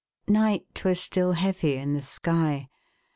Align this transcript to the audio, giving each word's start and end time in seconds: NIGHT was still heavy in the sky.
NIGHT 0.27 0.83
was 0.83 0.99
still 0.99 1.33
heavy 1.33 1.75
in 1.75 1.93
the 1.93 2.01
sky. 2.01 2.69